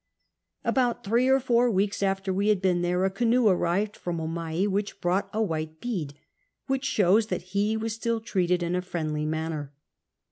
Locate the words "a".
3.05-3.11, 5.31-5.43, 8.75-8.81